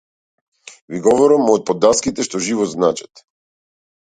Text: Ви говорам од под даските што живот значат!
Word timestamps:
Ви 0.93 1.01
говорам 1.09 1.45
од 1.57 1.67
под 1.67 1.83
даските 1.85 2.27
што 2.29 2.43
живот 2.47 2.73
значат! 2.73 3.25